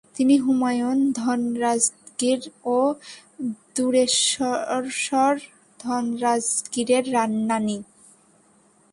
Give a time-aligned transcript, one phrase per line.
[0.15, 2.41] তিনি হুমায়ূন ধনরাজগীর
[2.67, 2.77] ও
[3.75, 5.33] দুরেশ্বরশ্বর
[5.79, 7.05] ধনরাজগীরের
[7.49, 7.77] নানী।